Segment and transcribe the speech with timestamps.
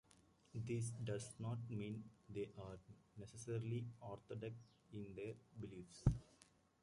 [0.55, 2.79] This does not mean they are
[3.19, 4.55] necessarily orthodox
[4.91, 6.01] in their beliefs.